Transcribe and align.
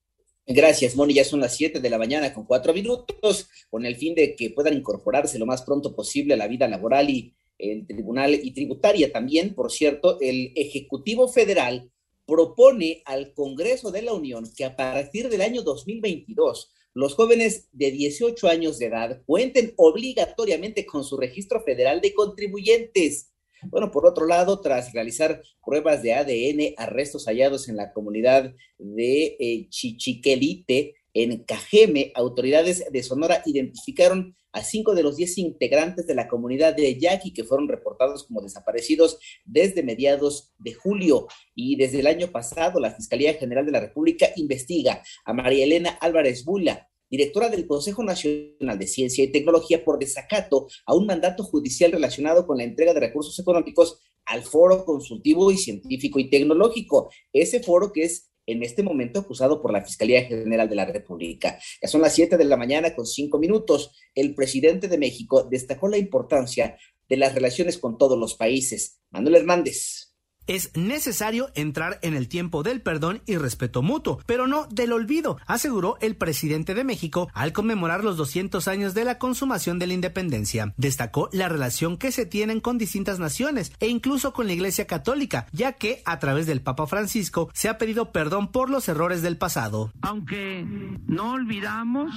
Gracias, 0.46 0.96
Moni. 0.96 1.14
Ya 1.14 1.24
son 1.24 1.40
las 1.40 1.56
7 1.56 1.80
de 1.80 1.90
la 1.90 1.98
mañana 1.98 2.34
con 2.34 2.46
cuatro 2.46 2.74
minutos, 2.74 3.48
con 3.70 3.86
el 3.86 3.96
fin 3.96 4.14
de 4.14 4.36
que 4.36 4.50
puedan 4.50 4.74
incorporarse 4.74 5.40
lo 5.40 5.46
más 5.46 5.62
pronto 5.62 5.96
posible 5.96 6.34
a 6.34 6.38
la 6.38 6.48
vida 6.48 6.68
laboral 6.68 7.10
y 7.10 7.34
el 7.58 7.88
tribunal 7.88 8.34
y 8.34 8.52
tributaria 8.52 9.12
también. 9.12 9.54
Por 9.54 9.72
cierto, 9.72 10.20
el 10.20 10.52
Ejecutivo 10.56 11.28
Federal 11.28 11.92
propone 12.26 13.02
al 13.06 13.34
Congreso 13.34 13.92
de 13.92 14.02
la 14.02 14.14
Unión 14.14 14.50
que 14.56 14.66
a 14.66 14.76
partir 14.76 15.30
del 15.30 15.42
año 15.42 15.62
2022 15.64 16.72
los 16.94 17.16
jóvenes 17.16 17.70
de 17.72 17.92
18 17.92 18.48
años 18.48 18.78
de 18.78 18.88
edad 18.88 19.22
cuenten 19.26 19.74
obligatoriamente 19.78 20.86
con 20.86 21.04
su 21.04 21.18
registro 21.18 21.62
federal 21.64 22.02
de 22.02 22.14
contribuyentes. 22.14 23.32
Bueno, 23.64 23.92
por 23.92 24.06
otro 24.06 24.26
lado, 24.26 24.60
tras 24.60 24.92
realizar 24.92 25.42
pruebas 25.64 26.02
de 26.02 26.14
ADN 26.14 26.74
a 26.78 26.88
restos 26.88 27.26
hallados 27.26 27.70
en 27.70 27.78
la 27.78 27.94
comunidad 27.94 28.54
de 28.78 29.38
eh, 29.40 29.68
Chichiquelite, 29.70 30.96
en 31.14 31.44
Cajeme, 31.44 32.12
autoridades 32.16 32.86
de 32.92 33.04
Sonora 33.04 33.42
identificaron 33.46 34.36
a 34.54 34.64
cinco 34.64 34.96
de 34.96 35.04
los 35.04 35.16
diez 35.18 35.38
integrantes 35.38 36.08
de 36.08 36.16
la 36.16 36.28
comunidad 36.28 36.76
de 36.76 36.98
Yaqui 37.00 37.34
que 37.34 37.44
fueron 37.44 37.68
reportados 37.68 38.26
como 38.26 38.42
desaparecidos 38.42 39.18
desde 39.46 39.84
mediados 39.84 40.54
de 40.58 40.74
julio. 40.74 41.28
Y 41.56 41.76
desde 41.76 42.00
el 42.00 42.08
año 42.08 42.32
pasado, 42.32 42.80
la 42.80 42.92
Fiscalía 42.92 43.34
General 43.36 43.66
de 43.66 43.72
la 43.72 43.80
República 43.80 44.30
investiga 44.36 45.04
a 45.26 45.34
María 45.34 45.64
Elena 45.64 45.98
Álvarez 46.02 46.44
Bula, 46.44 46.90
directora 47.10 47.50
del 47.50 47.68
Consejo 47.68 48.04
Nacional 48.04 48.80
de 48.80 48.88
Ciencia 48.88 49.24
y 49.24 49.32
Tecnología, 49.32 49.84
por 49.84 50.00
desacato 50.00 50.68
a 50.86 50.96
un 50.96 51.06
mandato 51.06 51.44
judicial 51.44 51.92
relacionado 51.92 52.46
con 52.46 52.58
la 52.58 52.64
entrega 52.64 52.94
de 52.94 53.02
recursos 53.02 53.38
económicos 53.40 54.00
al 54.26 54.44
Foro 54.44 54.86
Consultivo 54.86 55.52
y 55.52 55.58
Científico 55.58 56.20
y 56.20 56.30
Tecnológico. 56.30 57.12
Ese 57.34 57.62
foro 57.62 57.92
que 57.92 58.04
es 58.04 58.31
en 58.52 58.64
este 58.64 58.84
momento 58.84 59.20
acusado 59.20 59.62
por 59.62 59.72
la 59.72 59.82
Fiscalía 59.82 60.24
General 60.26 60.70
de 60.70 60.76
la 60.76 60.86
República. 60.86 61.60
Ya 61.82 61.88
son 61.88 62.02
las 62.02 62.14
7 62.14 62.38
de 62.38 62.46
la 62.46 62.58
mañana 62.58 62.96
con 62.96 63.06
cinco 63.06 63.40
minutos. 63.40 63.92
El 64.14 64.36
presidente 64.36 64.88
de 64.88 64.98
México 64.98 65.44
destacó 65.44 65.88
la 65.88 65.98
importancia 65.98 66.78
de 67.10 67.18
las 67.18 67.34
relaciones 67.34 67.78
con 67.78 67.98
todos 67.98 68.18
los 68.18 68.36
países. 68.36 69.02
Manuel 69.10 69.36
Hernández. 69.36 70.11
Es 70.52 70.76
necesario 70.76 71.48
entrar 71.56 71.98
en 72.02 72.14
el 72.14 72.28
tiempo 72.28 72.62
del 72.62 72.82
perdón 72.82 73.22
y 73.26 73.38
respeto 73.38 73.82
mutuo, 73.82 74.20
pero 74.26 74.48
no 74.48 74.66
del 74.66 74.92
olvido, 74.92 75.38
aseguró 75.48 75.98
el 76.02 76.18
presidente 76.18 76.74
de 76.74 76.84
México 76.84 77.30
al 77.34 77.54
conmemorar 77.54 78.04
los 78.04 78.18
200 78.18 78.68
años 78.68 78.94
de 78.94 79.06
la 79.06 79.18
consumación 79.18 79.80
de 79.80 79.88
la 79.88 79.94
independencia. 79.94 80.74
Destacó 80.76 81.30
la 81.32 81.48
relación 81.48 81.96
que 81.96 82.12
se 82.12 82.26
tienen 82.26 82.60
con 82.60 82.78
distintas 82.78 83.18
naciones 83.18 83.72
e 83.80 83.88
incluso 83.88 84.34
con 84.34 84.46
la 84.46 84.52
Iglesia 84.52 84.88
Católica, 84.88 85.48
ya 85.54 85.72
que 85.72 86.02
a 86.04 86.20
través 86.20 86.48
del 86.48 86.60
Papa 86.60 86.86
Francisco 86.86 87.50
se 87.54 87.70
ha 87.70 87.78
pedido 87.78 88.12
perdón 88.12 88.52
por 88.52 88.70
los 88.70 88.90
errores 88.90 89.22
del 89.22 89.38
pasado. 89.38 89.94
Aunque 90.02 90.66
no 91.08 91.32
olvidamos, 91.32 92.14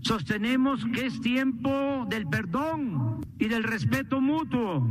sostenemos 0.00 0.80
que 0.92 1.06
es 1.06 1.20
tiempo 1.20 1.70
del 2.08 2.26
perdón 2.26 3.24
y 3.38 3.48
del 3.48 3.64
respeto 3.64 4.20
mutuo. 4.20 4.82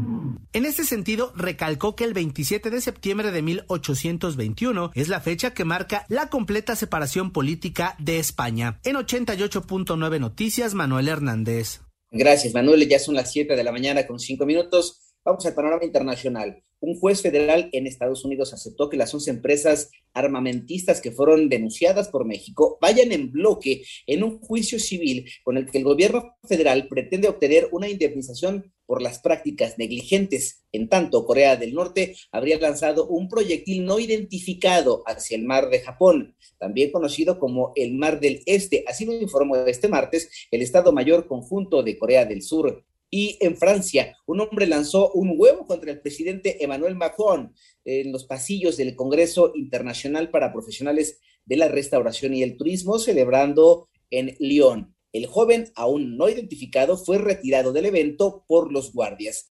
En 0.53 0.66
este 0.66 0.84
sentido, 0.84 1.34
recalcó 1.36 1.96
que 1.96 2.03
el 2.03 2.14
27 2.14 2.70
de 2.70 2.76
de 2.76 2.81
septiembre 2.81 3.31
de 3.31 3.42
1821 3.42 4.92
es 4.94 5.08
la 5.08 5.22
fecha 5.22 5.53
que 5.53 5.66
marca 5.66 6.06
la 6.09 6.28
completa 6.28 6.76
separación 6.76 7.31
política 7.31 7.96
de 7.98 8.20
España. 8.20 8.80
En 8.84 8.98
88.9 8.98 10.20
Noticias, 10.20 10.74
Manuel 10.74 11.08
Hernández. 11.08 11.81
Gracias, 12.12 12.53
Manuel. 12.53 12.88
Ya 12.88 13.00
son 13.00 13.16
las 13.16 13.32
7 13.32 13.56
de 13.56 13.64
la 13.64 13.72
mañana 13.72 14.06
con 14.06 14.20
5 14.20 14.46
minutos. 14.46 15.14
Vamos 15.24 15.46
al 15.46 15.56
panorama 15.56 15.84
internacional 15.84 16.62
un 16.85 17.00
juez 17.00 17.22
federal 17.22 17.69
en 17.72 17.88
Estados 17.88 18.23
Unidos 18.25 18.53
aceptó 18.53 18.90
que 18.90 18.97
las 18.97 19.14
11 19.14 19.32
empresas 19.32 19.90
armamentistas 20.14 21.02
que 21.02 21.11
fueron 21.11 21.49
denunciadas 21.49 22.09
por 22.09 22.26
México 22.26 22.78
vayan 22.79 23.11
en 23.11 23.32
bloque 23.32 23.84
en 24.05 24.23
un 24.23 24.40
juicio 24.40 24.79
civil 24.79 25.29
con 25.43 25.58
el 25.58 25.66
que 25.66 25.79
el 25.79 25.84
gobierno 25.84 26.37
federal 26.47 26.87
pretende 26.87 27.28
obtener 27.28 27.70
una 27.72 27.90
indemnización 27.90 28.72
por 28.85 29.02
las 29.02 29.20
prácticas 29.20 29.79
negligentes. 29.79 30.64
En 30.72 30.87
tanto, 30.87 31.26
Corea 31.26 31.55
del 31.55 31.73
Norte 31.73 32.16
habría 32.32 32.59
lanzado 32.59 33.08
un 33.08 33.28
proyectil 33.28 33.84
no 33.84 33.99
identificado 33.99 35.03
hacia 35.08 35.37
el 35.37 35.43
mar 35.43 35.70
de 35.70 35.79
Japón, 35.79 36.35
también 36.59 36.91
conocido 36.91 37.40
como 37.40 37.73
el 37.76 37.96
mar 37.96 38.20
del 38.20 38.43
Este. 38.46 38.84
Así 38.87 39.05
lo 39.05 39.14
informó 39.14 39.55
este 39.55 39.87
martes 39.87 40.29
el 40.52 40.61
Estado 40.61 40.91
Mayor 40.91 41.28
Conjunto 41.28 41.82
de 41.82 41.97
Corea 41.97 42.26
del 42.26 42.43
Sur. 42.43 42.85
Y 43.17 43.38
en 43.40 43.56
Francia, 43.56 44.17
un 44.26 44.41
hombre 44.41 44.67
lanzó 44.67 45.14
un 45.14 45.35
huevo 45.38 45.66
contra 45.66 45.90
el 45.90 46.02
presidente 46.02 46.62
Emmanuel 46.62 46.96
Macron 46.96 47.53
en 47.85 48.12
los 48.12 48.26
pasillos 48.26 48.76
del 48.76 48.94
Congreso 48.94 49.53
Internacional 49.56 50.32
para 50.32 50.52
Profesionales 50.52 51.22
de 51.46 51.56
la 51.56 51.70
Restauración 51.70 52.34
y 52.34 52.44
el 52.44 52.58
Turismo, 52.58 53.00
celebrando 53.00 53.88
en 54.09 54.35
Lyon. 54.40 54.94
El 55.14 55.28
joven, 55.28 55.72
aún 55.76 56.17
no 56.17 56.28
identificado, 56.28 56.97
fue 56.97 57.17
retirado 57.17 57.72
del 57.72 57.85
evento 57.85 58.44
por 58.50 58.73
los 58.73 58.91
guardias. 58.91 59.44